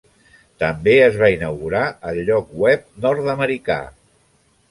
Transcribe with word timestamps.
També 0.61 0.93
es 1.07 1.17
va 1.23 1.29
inaugurar 1.33 1.83
el 2.11 2.23
lloc 2.31 2.57
web 2.63 2.89
nord-americà. 3.05 3.79